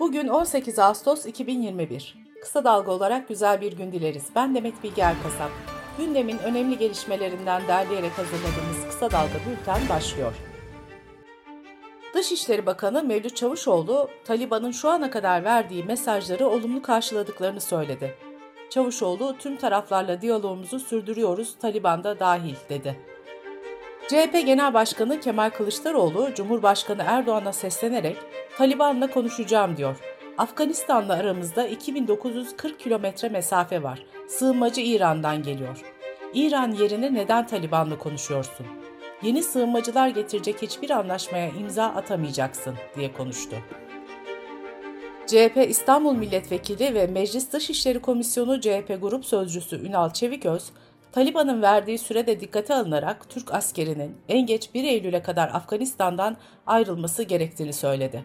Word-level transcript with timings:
Bugün 0.00 0.28
18 0.28 0.78
Ağustos 0.78 1.26
2021. 1.26 2.14
Kısa 2.42 2.64
dalga 2.64 2.92
olarak 2.92 3.28
güzel 3.28 3.60
bir 3.60 3.72
gün 3.72 3.92
dileriz. 3.92 4.26
Ben 4.36 4.54
Demet 4.54 4.82
Bilge 4.82 5.02
Erkasap. 5.02 5.50
Gündemin 5.98 6.38
önemli 6.38 6.78
gelişmelerinden 6.78 7.62
derleyerek 7.68 8.12
hazırladığımız 8.12 8.86
Kısa 8.86 9.10
Dalga 9.10 9.34
Bülten 9.50 9.88
başlıyor. 9.88 10.34
Dışişleri 12.14 12.66
Bakanı 12.66 13.04
Mevlüt 13.04 13.36
Çavuşoğlu, 13.36 14.08
Taliban'ın 14.24 14.70
şu 14.70 14.88
ana 14.88 15.10
kadar 15.10 15.44
verdiği 15.44 15.84
mesajları 15.84 16.48
olumlu 16.48 16.82
karşıladıklarını 16.82 17.60
söyledi. 17.60 18.14
Çavuşoğlu, 18.70 19.36
tüm 19.38 19.56
taraflarla 19.56 20.20
diyalogumuzu 20.20 20.80
sürdürüyoruz, 20.80 21.54
Taliban 21.60 22.04
da 22.04 22.18
dahil, 22.18 22.56
dedi. 22.68 22.96
CHP 24.08 24.32
Genel 24.46 24.74
Başkanı 24.74 25.20
Kemal 25.20 25.50
Kılıçdaroğlu, 25.50 26.34
Cumhurbaşkanı 26.34 27.02
Erdoğan'a 27.06 27.52
seslenerek 27.52 28.16
Taliban'la 28.58 29.10
konuşacağım 29.10 29.76
diyor. 29.76 29.96
Afganistan'la 30.38 31.14
aramızda 31.14 31.66
2940 31.66 32.80
kilometre 32.80 33.28
mesafe 33.28 33.82
var. 33.82 34.02
Sığınmacı 34.28 34.80
İran'dan 34.80 35.42
geliyor. 35.42 35.82
İran 36.34 36.72
yerine 36.72 37.14
neden 37.14 37.46
Taliban'la 37.46 37.98
konuşuyorsun? 37.98 38.66
Yeni 39.22 39.42
sığınmacılar 39.42 40.08
getirecek 40.08 40.62
hiçbir 40.62 40.90
anlaşmaya 40.90 41.48
imza 41.48 41.84
atamayacaksın 41.84 42.74
diye 42.96 43.12
konuştu. 43.12 43.56
CHP 45.26 45.66
İstanbul 45.68 46.14
Milletvekili 46.14 46.94
ve 46.94 47.06
Meclis 47.06 47.52
Dışişleri 47.52 47.98
Komisyonu 47.98 48.60
CHP 48.60 48.98
Grup 49.00 49.24
Sözcüsü 49.24 49.86
Ünal 49.86 50.12
Çeviköz, 50.12 50.70
Taliban'ın 51.12 51.62
verdiği 51.62 51.98
sürede 51.98 52.40
dikkate 52.40 52.74
alınarak 52.74 53.30
Türk 53.30 53.54
askerinin 53.54 54.16
en 54.28 54.46
geç 54.46 54.74
1 54.74 54.84
Eylül'e 54.84 55.22
kadar 55.22 55.48
Afganistan'dan 55.48 56.36
ayrılması 56.66 57.22
gerektiğini 57.22 57.72
söyledi. 57.72 58.24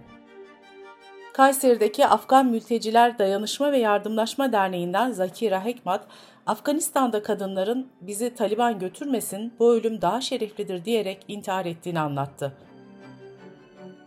Kayseri'deki 1.34 2.08
Afgan 2.08 2.46
Mülteciler 2.46 3.20
Dayanışma 3.20 3.72
ve 3.72 3.78
Yardımlaşma 3.78 4.52
Derneği'nden 4.52 5.12
Zakira 5.12 5.66
Hekmat, 5.66 6.06
Afganistan'da 6.46 7.24
kadınların 7.24 7.88
bizi 8.02 8.36
Taliban 8.36 8.80
götürmesin, 8.80 9.54
bu 9.60 9.74
ölüm 9.74 10.02
daha 10.02 10.22
şereflidir 10.22 10.86
diyerek 10.86 11.26
intihar 11.28 11.66
ettiğini 11.66 12.00
anlattı. 12.00 12.54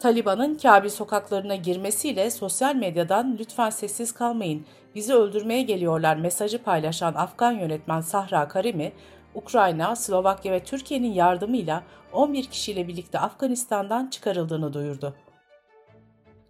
Taliban'ın 0.01 0.55
Kabil 0.55 0.89
sokaklarına 0.89 1.57
girmesiyle 1.57 2.31
sosyal 2.31 2.75
medyadan 2.75 3.37
lütfen 3.41 3.71
sessiz 3.71 4.13
kalmayın, 4.13 4.67
bizi 4.95 5.15
öldürmeye 5.15 5.63
geliyorlar 5.63 6.17
mesajı 6.17 6.63
paylaşan 6.63 7.15
Afgan 7.15 7.53
yönetmen 7.53 8.01
Sahra 8.01 8.49
Karimi, 8.49 8.93
Ukrayna, 9.35 9.97
Slovakya 9.97 10.53
ve 10.53 10.65
Türkiye'nin 10.65 11.13
yardımıyla 11.13 11.83
11 12.13 12.45
kişiyle 12.45 12.89
birlikte 12.89 13.19
Afganistan'dan 13.19 14.07
çıkarıldığını 14.07 14.73
duyurdu. 14.73 15.15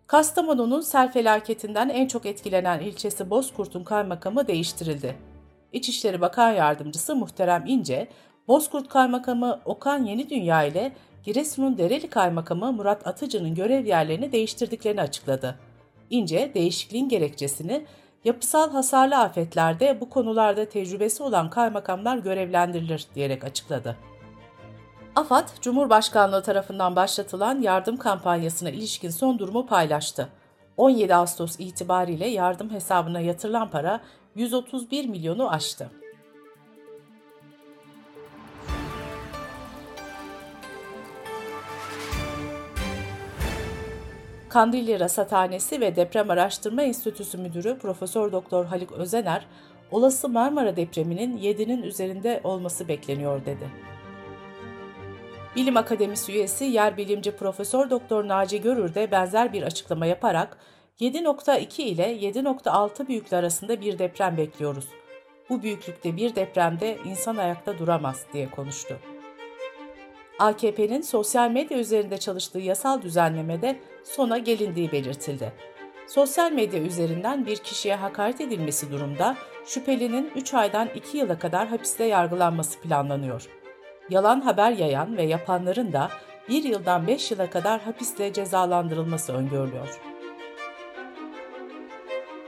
Kastamonu'nun 0.06 0.80
sel 0.80 1.12
felaketinden 1.12 1.88
en 1.88 2.06
çok 2.06 2.26
etkilenen 2.26 2.80
ilçesi 2.80 3.30
Bozkurt'un 3.30 3.84
kaymakamı 3.84 4.46
değiştirildi. 4.46 5.16
İçişleri 5.72 6.20
Bakan 6.20 6.52
Yardımcısı 6.52 7.16
Muhterem 7.16 7.64
İnce, 7.66 8.08
Bozkurt 8.48 8.88
Kaymakamı 8.88 9.60
Okan 9.64 10.04
Yeni 10.04 10.30
Dünya 10.30 10.64
ile 10.64 10.92
Giresun'un 11.24 11.78
Dereli 11.78 12.10
Kaymakamı 12.10 12.72
Murat 12.72 13.06
Atıcı'nın 13.06 13.54
görev 13.54 13.86
yerlerini 13.86 14.32
değiştirdiklerini 14.32 15.00
açıkladı. 15.00 15.58
İnce, 16.10 16.50
değişikliğin 16.54 17.08
gerekçesini 17.08 17.86
yapısal 18.24 18.70
hasarlı 18.70 19.16
afetlerde 19.16 20.00
bu 20.00 20.10
konularda 20.10 20.68
tecrübesi 20.68 21.22
olan 21.22 21.50
kaymakamlar 21.50 22.18
görevlendirilir 22.18 23.06
diyerek 23.14 23.44
açıkladı. 23.44 23.96
AFAD, 25.16 25.48
Cumhurbaşkanlığı 25.60 26.42
tarafından 26.42 26.96
başlatılan 26.96 27.60
yardım 27.60 27.96
kampanyasına 27.96 28.70
ilişkin 28.70 29.10
son 29.10 29.38
durumu 29.38 29.66
paylaştı. 29.66 30.28
17 30.76 31.14
Ağustos 31.14 31.60
itibariyle 31.60 32.26
yardım 32.26 32.70
hesabına 32.70 33.20
yatırılan 33.20 33.70
para 33.70 34.00
131 34.34 35.08
milyonu 35.08 35.50
aştı. 35.50 35.90
Kandilli 44.48 45.00
Rasathanesi 45.00 45.80
ve 45.80 45.96
Deprem 45.96 46.30
Araştırma 46.30 46.82
Enstitüsü 46.82 47.38
Müdürü 47.38 47.78
Profesör 47.78 48.32
Doktor 48.32 48.64
Haluk 48.64 48.92
Özener, 48.92 49.46
olası 49.90 50.28
Marmara 50.28 50.76
depreminin 50.76 51.36
7'nin 51.36 51.82
üzerinde 51.82 52.40
olması 52.44 52.88
bekleniyor 52.88 53.46
dedi. 53.46 53.95
Bilim 55.56 55.76
Akademisi 55.76 56.32
üyesi 56.32 56.64
yer 56.64 56.96
bilimci 56.96 57.30
Profesör 57.30 57.90
Doktor 57.90 58.28
Naci 58.28 58.62
Görür 58.62 58.94
de 58.94 59.10
benzer 59.10 59.52
bir 59.52 59.62
açıklama 59.62 60.06
yaparak 60.06 60.58
7.2 61.00 61.82
ile 61.82 62.16
7.6 62.16 63.08
büyüklüğü 63.08 63.36
arasında 63.36 63.80
bir 63.80 63.98
deprem 63.98 64.36
bekliyoruz. 64.36 64.88
Bu 65.50 65.62
büyüklükte 65.62 66.16
bir 66.16 66.34
depremde 66.34 66.98
insan 67.04 67.36
ayakta 67.36 67.78
duramaz 67.78 68.26
diye 68.32 68.50
konuştu. 68.50 68.98
AKP'nin 70.38 71.00
sosyal 71.00 71.50
medya 71.50 71.78
üzerinde 71.78 72.18
çalıştığı 72.18 72.58
yasal 72.58 73.02
düzenlemede 73.02 73.76
sona 74.04 74.38
gelindiği 74.38 74.92
belirtildi. 74.92 75.52
Sosyal 76.08 76.52
medya 76.52 76.80
üzerinden 76.80 77.46
bir 77.46 77.56
kişiye 77.56 77.96
hakaret 77.96 78.40
edilmesi 78.40 78.90
durumda 78.90 79.36
şüphelinin 79.66 80.30
3 80.36 80.54
aydan 80.54 80.88
2 80.94 81.18
yıla 81.18 81.38
kadar 81.38 81.68
hapiste 81.68 82.04
yargılanması 82.04 82.80
planlanıyor. 82.80 83.48
Yalan 84.10 84.40
haber 84.40 84.72
yayan 84.72 85.16
ve 85.16 85.22
yapanların 85.22 85.92
da 85.92 86.08
1 86.48 86.64
yıldan 86.64 87.06
5 87.06 87.30
yıla 87.30 87.50
kadar 87.50 87.80
hapisle 87.80 88.32
cezalandırılması 88.32 89.32
öngörülüyor. 89.32 90.00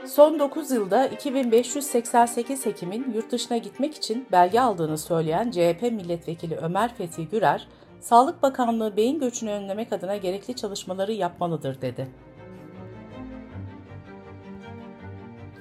Son 0.05 0.39
9 0.39 0.71
yılda 0.71 1.07
2588 1.07 2.65
hekimin 2.65 3.13
yurt 3.13 3.31
dışına 3.31 3.57
gitmek 3.57 3.95
için 3.95 4.27
belge 4.31 4.59
aldığını 4.59 4.97
söyleyen 4.97 5.51
CHP 5.51 5.81
milletvekili 5.81 6.55
Ömer 6.55 6.93
Fethi 6.95 7.27
Gürer, 7.27 7.67
Sağlık 7.99 8.43
Bakanlığı 8.43 8.97
beyin 8.97 9.19
göçünü 9.19 9.51
önlemek 9.51 9.93
adına 9.93 10.17
gerekli 10.17 10.55
çalışmaları 10.55 11.11
yapmalıdır 11.11 11.81
dedi. 11.81 12.07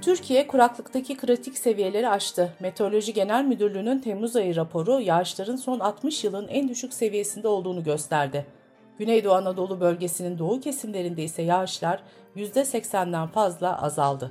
Türkiye 0.02 0.46
kuraklıktaki 0.46 1.16
kritik 1.16 1.58
seviyeleri 1.58 2.08
aştı. 2.08 2.52
Meteoroloji 2.60 3.12
Genel 3.12 3.44
Müdürlüğü'nün 3.44 3.98
Temmuz 3.98 4.36
ayı 4.36 4.56
raporu 4.56 5.00
yağışların 5.00 5.56
son 5.56 5.80
60 5.80 6.24
yılın 6.24 6.48
en 6.48 6.68
düşük 6.68 6.94
seviyesinde 6.94 7.48
olduğunu 7.48 7.84
gösterdi. 7.84 8.46
Güneydoğu 8.98 9.32
Anadolu 9.32 9.80
bölgesinin 9.80 10.38
doğu 10.38 10.60
kesimlerinde 10.60 11.22
ise 11.22 11.42
yağışlar 11.42 12.02
%80'den 12.36 13.26
fazla 13.26 13.82
azaldı. 13.82 14.30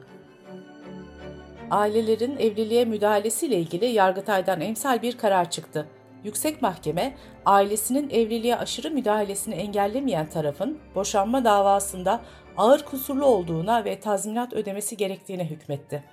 Ailelerin 1.71 2.37
evliliğe 2.37 2.85
müdahalesiyle 2.85 3.59
ilgili 3.59 3.85
Yargıtay'dan 3.85 4.61
emsal 4.61 5.01
bir 5.01 5.17
karar 5.17 5.51
çıktı. 5.51 5.87
Yüksek 6.27 6.61
Mahkeme, 6.61 7.17
ailesinin 7.45 8.09
evliliğe 8.09 8.57
aşırı 8.57 8.91
müdahalesini 8.91 9.55
engellemeyen 9.55 10.29
tarafın 10.29 10.79
boşanma 10.95 11.45
davasında 11.45 12.21
ağır 12.57 12.85
kusurlu 12.85 13.25
olduğuna 13.25 13.85
ve 13.85 13.99
tazminat 13.99 14.53
ödemesi 14.53 14.97
gerektiğine 14.97 15.49
hükmetti. 15.49 16.03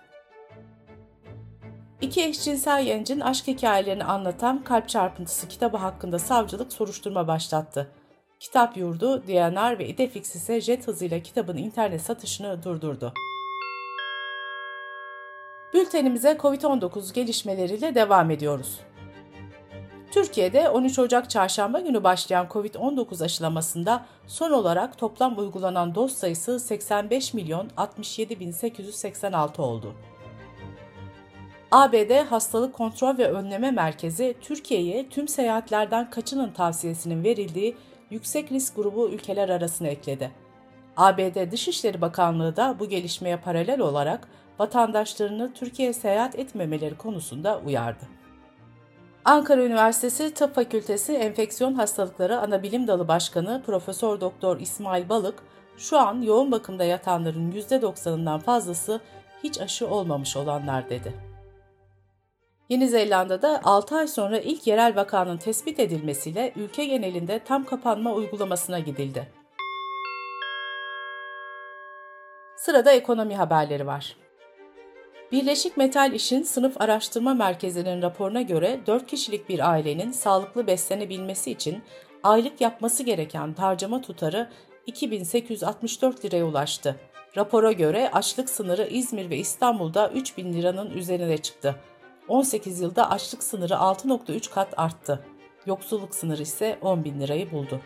İki 2.01 2.25
eşcinsel 2.25 2.85
gencin 2.85 3.21
aşk 3.21 3.47
hikayelerini 3.47 4.05
anlatan 4.05 4.65
Kalp 4.65 4.89
Çarpıntısı 4.89 5.49
kitabı 5.49 5.77
hakkında 5.77 6.19
savcılık 6.19 6.73
soruşturma 6.73 7.29
başlattı. 7.29 7.91
Kitap 8.41 8.77
Yurdu, 8.77 9.23
DNR 9.27 9.79
ve 9.79 9.89
İdefix 9.89 10.35
ise 10.35 10.61
jet 10.61 10.89
hızıyla 10.89 11.21
kitabın 11.21 11.57
internet 11.57 12.03
satışını 12.03 12.63
durdurdu. 12.63 13.13
Bültenimize 15.75 16.31
COVID-19 16.31 17.15
gelişmeleriyle 17.15 17.95
devam 17.95 18.31
ediyoruz. 18.31 18.81
Türkiye'de 20.15 20.69
13 20.69 20.99
Ocak 20.99 21.31
çarşamba 21.31 21.81
günü 21.81 22.05
başlayan 22.05 22.47
COVID-19 22.47 23.25
aşılamasında 23.25 24.07
son 24.27 24.51
olarak 24.51 24.99
toplam 24.99 25.39
uygulanan 25.39 25.95
doz 25.95 26.13
sayısı 26.13 26.61
85 26.61 27.35
milyon 27.35 27.71
67 27.77 28.41
bin 28.41 28.51
886 28.51 29.63
oldu. 29.63 29.95
ABD 31.71 32.25
Hastalık 32.31 32.75
Kontrol 32.75 33.19
ve 33.19 33.31
Önleme 33.31 33.71
Merkezi 33.71 34.37
Türkiye'ye 34.41 35.09
tüm 35.09 35.29
seyahatlerden 35.29 36.11
kaçının 36.11 36.53
tavsiyesinin 36.53 37.25
verildiği 37.25 37.77
yüksek 38.11 38.53
risk 38.53 38.77
grubu 38.77 39.09
ülkeler 39.09 39.49
arasına 39.49 39.89
ekledi. 39.89 40.31
ABD 40.97 41.53
Dışişleri 41.53 42.01
Bakanlığı 42.01 42.57
da 42.57 42.77
bu 42.79 42.89
gelişmeye 42.89 43.37
paralel 43.37 43.81
olarak 43.81 44.29
vatandaşlarını 44.59 45.53
Türkiye'ye 45.55 45.93
seyahat 45.93 46.39
etmemeleri 46.39 46.97
konusunda 46.97 47.61
uyardı. 47.67 48.24
Ankara 49.25 49.65
Üniversitesi 49.65 50.35
Tıp 50.35 50.55
Fakültesi 50.55 51.13
Enfeksiyon 51.13 51.75
Hastalıkları 51.75 52.39
Anabilim 52.39 52.87
Dalı 52.87 53.09
Başkanı 53.09 53.63
Profesör 53.67 54.21
Doktor 54.21 54.61
İsmail 54.61 55.09
Balık, 55.09 55.43
şu 55.77 55.99
an 55.99 56.23
yoğun 56.23 56.53
bakımda 56.53 56.85
yatanların 56.85 57.53
%90'ından 57.53 58.41
fazlası 58.41 59.01
hiç 59.45 59.61
aşı 59.61 59.89
olmamış 59.89 60.37
olanlar 60.37 60.91
dedi. 60.91 61.15
Yeni 62.69 62.89
Zelanda'da 62.89 63.61
6 63.65 63.97
ay 63.97 64.09
sonra 64.09 64.39
ilk 64.39 64.67
yerel 64.67 64.97
vakanın 64.97 65.37
tespit 65.37 65.81
edilmesiyle 65.81 66.53
ülke 66.57 66.85
genelinde 66.85 67.39
tam 67.39 67.65
kapanma 67.65 68.13
uygulamasına 68.13 68.79
gidildi. 68.79 69.29
Sırada 72.57 72.93
ekonomi 72.93 73.37
haberleri 73.37 73.87
var. 73.87 74.24
Birleşik 75.35 75.77
Metal 75.77 76.13
İş'in 76.13 76.43
Sınıf 76.43 76.81
Araştırma 76.81 77.35
Merkezi'nin 77.35 78.03
raporuna 78.03 78.43
göre 78.43 78.81
4 78.87 79.07
kişilik 79.07 79.49
bir 79.49 79.71
ailenin 79.71 80.13
sağlıklı 80.13 80.67
beslenebilmesi 80.67 81.51
için 81.51 81.83
aylık 82.23 82.61
yapması 82.61 83.03
gereken 83.03 83.55
harcama 83.59 84.01
tutarı 84.01 84.51
2864 84.87 86.25
liraya 86.25 86.45
ulaştı. 86.45 86.97
Rapora 87.37 87.73
göre 87.73 88.11
açlık 88.13 88.51
sınırı 88.51 88.87
İzmir 88.87 89.31
ve 89.31 89.37
İstanbul'da 89.37 90.11
3000 90.11 90.53
liranın 90.53 90.91
üzerine 90.91 91.39
çıktı. 91.39 91.77
18 92.29 92.81
yılda 92.81 93.11
açlık 93.11 93.43
sınırı 93.43 93.75
6.3 93.75 94.51
kat 94.51 94.75
arttı. 94.77 95.25
Yoksulluk 95.67 96.15
sınırı 96.15 96.43
ise 96.43 96.79
10 96.83 97.05
bin 97.05 97.21
lirayı 97.21 97.51
buldu. 97.51 97.81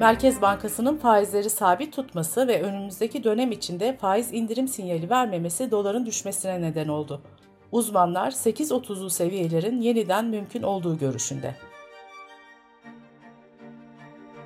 Merkez 0.00 0.42
Bankası'nın 0.42 0.96
faizleri 0.96 1.50
sabit 1.50 1.92
tutması 1.92 2.48
ve 2.48 2.62
önümüzdeki 2.62 3.24
dönem 3.24 3.52
içinde 3.52 3.96
faiz 3.96 4.32
indirim 4.32 4.68
sinyali 4.68 5.10
vermemesi 5.10 5.70
doların 5.70 6.06
düşmesine 6.06 6.62
neden 6.62 6.88
oldu. 6.88 7.20
Uzmanlar 7.72 8.30
8.30'lu 8.30 9.10
seviyelerin 9.10 9.80
yeniden 9.80 10.24
mümkün 10.24 10.62
olduğu 10.62 10.98
görüşünde. 10.98 11.54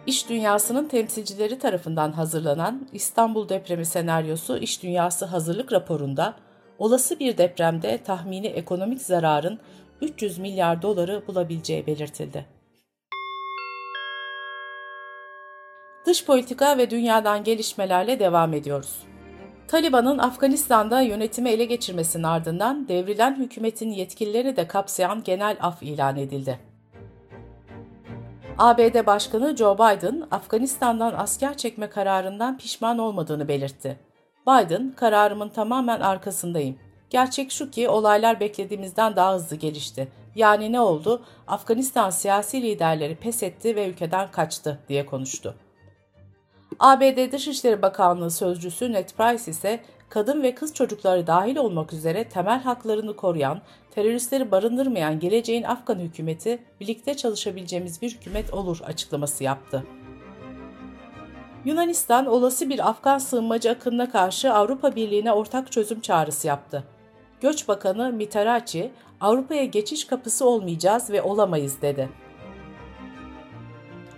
İş 0.06 0.28
dünyasının 0.28 0.88
temsilcileri 0.88 1.58
tarafından 1.58 2.12
hazırlanan 2.12 2.88
İstanbul 2.92 3.48
depremi 3.48 3.86
senaryosu 3.86 4.58
İş 4.58 4.82
Dünyası 4.82 5.24
hazırlık 5.24 5.72
raporunda 5.72 6.34
olası 6.78 7.18
bir 7.18 7.38
depremde 7.38 7.98
tahmini 7.98 8.46
ekonomik 8.46 9.02
zararın 9.02 9.58
300 10.00 10.38
milyar 10.38 10.82
doları 10.82 11.22
bulabileceği 11.26 11.86
belirtildi. 11.86 12.59
Dış 16.06 16.24
politika 16.24 16.78
ve 16.78 16.90
dünyadan 16.90 17.44
gelişmelerle 17.44 18.18
devam 18.18 18.54
ediyoruz. 18.54 19.02
Taliban'ın 19.68 20.18
Afganistan'da 20.18 21.00
yönetimi 21.00 21.50
ele 21.50 21.64
geçirmesinin 21.64 22.22
ardından 22.22 22.88
devrilen 22.88 23.36
hükümetin 23.36 23.90
yetkilileri 23.90 24.56
de 24.56 24.66
kapsayan 24.66 25.22
genel 25.24 25.56
af 25.60 25.82
ilan 25.82 26.16
edildi. 26.16 26.58
ABD 28.58 29.06
Başkanı 29.06 29.56
Joe 29.56 29.74
Biden, 29.74 30.26
Afganistan'dan 30.30 31.14
asker 31.16 31.56
çekme 31.56 31.90
kararından 31.90 32.58
pişman 32.58 32.98
olmadığını 32.98 33.48
belirtti. 33.48 33.96
Biden, 34.46 34.92
kararımın 34.96 35.48
tamamen 35.48 36.00
arkasındayım. 36.00 36.78
Gerçek 37.10 37.52
şu 37.52 37.70
ki 37.70 37.88
olaylar 37.88 38.40
beklediğimizden 38.40 39.16
daha 39.16 39.34
hızlı 39.34 39.56
gelişti. 39.56 40.08
Yani 40.34 40.72
ne 40.72 40.80
oldu? 40.80 41.22
Afganistan 41.46 42.10
siyasi 42.10 42.62
liderleri 42.62 43.16
pes 43.16 43.42
etti 43.42 43.76
ve 43.76 43.88
ülkeden 43.88 44.30
kaçtı 44.30 44.78
diye 44.88 45.06
konuştu. 45.06 45.54
ABD 46.80 47.32
Dışişleri 47.32 47.82
Bakanlığı 47.82 48.30
sözcüsü 48.30 48.92
Ned 48.92 49.08
Price 49.08 49.50
ise 49.50 49.80
kadın 50.08 50.42
ve 50.42 50.54
kız 50.54 50.74
çocukları 50.74 51.26
dahil 51.26 51.56
olmak 51.56 51.92
üzere 51.92 52.28
temel 52.28 52.60
haklarını 52.60 53.16
koruyan, 53.16 53.60
teröristleri 53.90 54.50
barındırmayan 54.50 55.20
geleceğin 55.20 55.62
Afgan 55.62 55.98
hükümeti 55.98 56.58
birlikte 56.80 57.16
çalışabileceğimiz 57.16 58.02
bir 58.02 58.10
hükümet 58.14 58.54
olur 58.54 58.80
açıklaması 58.84 59.44
yaptı. 59.44 59.84
Yunanistan 61.64 62.26
olası 62.26 62.68
bir 62.68 62.88
Afgan 62.88 63.18
sığınmacı 63.18 63.70
akınına 63.70 64.10
karşı 64.10 64.52
Avrupa 64.52 64.96
Birliği'ne 64.96 65.32
ortak 65.32 65.72
çözüm 65.72 66.00
çağrısı 66.00 66.46
yaptı. 66.46 66.84
Göç 67.40 67.68
Bakanı 67.68 68.12
Mitarachi, 68.12 68.92
Avrupa'ya 69.20 69.64
geçiş 69.64 70.04
kapısı 70.04 70.48
olmayacağız 70.48 71.10
ve 71.10 71.22
olamayız 71.22 71.82
dedi. 71.82 72.08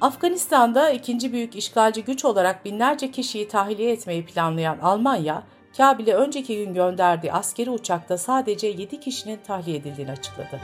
Afganistan'da 0.03 0.91
ikinci 0.91 1.33
büyük 1.33 1.57
işgalci 1.57 2.05
güç 2.05 2.25
olarak 2.25 2.65
binlerce 2.65 3.11
kişiyi 3.11 3.49
tahliye 3.49 3.93
etmeyi 3.93 4.25
planlayan 4.25 4.79
Almanya, 4.79 5.43
Kabil'e 5.77 6.15
önceki 6.15 6.57
gün 6.57 6.75
gönderdiği 6.75 7.33
askeri 7.33 7.71
uçakta 7.71 8.19
sadece 8.19 8.67
7 8.67 9.01
kişinin 9.01 9.37
tahliye 9.47 9.77
edildiğini 9.77 10.11
açıkladı. 10.11 10.61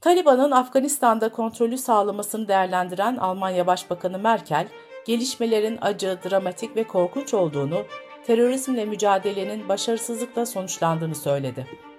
Taliban'ın 0.00 0.50
Afganistan'da 0.50 1.28
kontrolü 1.28 1.78
sağlamasını 1.78 2.48
değerlendiren 2.48 3.16
Almanya 3.16 3.66
Başbakanı 3.66 4.18
Merkel, 4.18 4.68
gelişmelerin 5.06 5.78
acı, 5.80 6.18
dramatik 6.24 6.76
ve 6.76 6.84
korkunç 6.84 7.34
olduğunu, 7.34 7.84
terörizmle 8.26 8.84
mücadelenin 8.84 9.68
başarısızlıkla 9.68 10.46
sonuçlandığını 10.46 11.14
söyledi. 11.14 11.91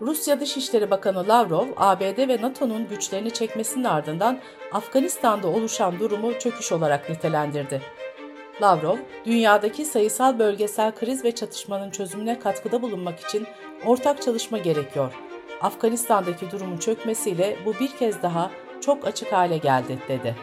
Rusya 0.00 0.40
Dışişleri 0.40 0.90
Bakanı 0.90 1.28
Lavrov, 1.28 1.66
ABD 1.76 2.28
ve 2.28 2.42
NATO'nun 2.42 2.88
güçlerini 2.88 3.30
çekmesinin 3.30 3.84
ardından 3.84 4.38
Afganistan'da 4.72 5.48
oluşan 5.48 5.98
durumu 5.98 6.38
çöküş 6.38 6.72
olarak 6.72 7.10
nitelendirdi. 7.10 7.82
Lavrov, 8.62 8.96
dünyadaki 9.24 9.84
sayısal 9.84 10.38
bölgesel 10.38 10.94
kriz 10.94 11.24
ve 11.24 11.32
çatışmanın 11.32 11.90
çözümüne 11.90 12.38
katkıda 12.38 12.82
bulunmak 12.82 13.20
için 13.20 13.46
ortak 13.86 14.22
çalışma 14.22 14.58
gerekiyor. 14.58 15.12
Afganistan'daki 15.60 16.50
durumun 16.50 16.78
çökmesiyle 16.78 17.56
bu 17.66 17.74
bir 17.74 17.96
kez 17.96 18.22
daha 18.22 18.50
çok 18.80 19.06
açık 19.06 19.32
hale 19.32 19.58
geldi, 19.58 19.98
dedi. 20.08 20.36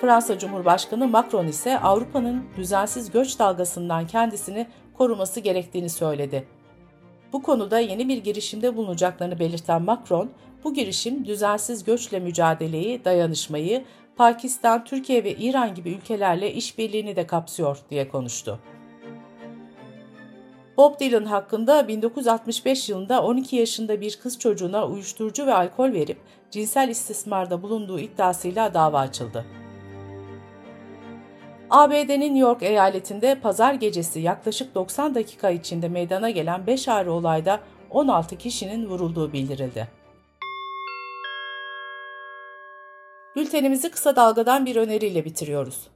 Fransa 0.00 0.38
Cumhurbaşkanı 0.38 1.08
Macron 1.08 1.46
ise 1.46 1.78
Avrupa'nın 1.78 2.44
düzensiz 2.56 3.10
göç 3.10 3.38
dalgasından 3.38 4.06
kendisini 4.06 4.66
koruması 4.98 5.40
gerektiğini 5.40 5.90
söyledi. 5.90 6.55
Bu 7.32 7.42
konuda 7.42 7.78
yeni 7.78 8.08
bir 8.08 8.18
girişimde 8.18 8.76
bulunacaklarını 8.76 9.38
belirten 9.38 9.82
Macron, 9.82 10.30
bu 10.64 10.74
girişim 10.74 11.24
düzensiz 11.24 11.84
göçle 11.84 12.20
mücadeleyi, 12.20 13.04
dayanışmayı, 13.04 13.84
Pakistan, 14.16 14.84
Türkiye 14.84 15.24
ve 15.24 15.34
İran 15.34 15.74
gibi 15.74 15.90
ülkelerle 15.90 16.52
işbirliğini 16.52 17.16
de 17.16 17.26
kapsıyor 17.26 17.78
diye 17.90 18.08
konuştu. 18.08 18.60
Bob 20.76 21.00
Dylan 21.00 21.24
hakkında 21.24 21.88
1965 21.88 22.88
yılında 22.88 23.22
12 23.22 23.56
yaşında 23.56 24.00
bir 24.00 24.18
kız 24.22 24.38
çocuğuna 24.38 24.86
uyuşturucu 24.86 25.46
ve 25.46 25.54
alkol 25.54 25.92
verip 25.92 26.18
cinsel 26.50 26.88
istismarda 26.88 27.62
bulunduğu 27.62 27.98
iddiasıyla 27.98 28.74
dava 28.74 28.98
açıldı. 28.98 29.44
ABD'nin 31.70 32.20
New 32.20 32.38
York 32.38 32.62
eyaletinde 32.62 33.34
pazar 33.34 33.74
gecesi 33.74 34.20
yaklaşık 34.20 34.74
90 34.74 35.14
dakika 35.14 35.50
içinde 35.50 35.88
meydana 35.88 36.30
gelen 36.30 36.66
5 36.66 36.88
ayrı 36.88 37.12
olayda 37.12 37.60
16 37.90 38.38
kişinin 38.38 38.86
vurulduğu 38.86 39.32
bildirildi. 39.32 39.88
Bültenimizi 43.36 43.90
kısa 43.90 44.16
dalgadan 44.16 44.66
bir 44.66 44.76
öneriyle 44.76 45.24
bitiriyoruz. 45.24 45.88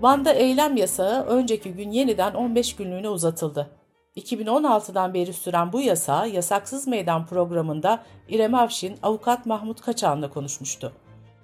Van'da 0.00 0.32
eylem 0.32 0.76
yasağı 0.76 1.26
önceki 1.26 1.72
gün 1.72 1.90
yeniden 1.90 2.34
15 2.34 2.76
günlüğüne 2.76 3.08
uzatıldı. 3.08 3.70
2016'dan 4.16 5.14
beri 5.14 5.32
süren 5.32 5.72
bu 5.72 5.80
yasa 5.80 6.26
Yasaksız 6.26 6.86
Meydan 6.86 7.26
programında 7.26 8.02
İrem 8.28 8.54
Avşin, 8.54 8.98
avukat 9.02 9.46
Mahmut 9.46 9.80
Kaçan'la 9.80 10.30
konuşmuştu. 10.30 10.92